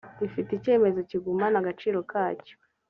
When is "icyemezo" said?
0.53-0.99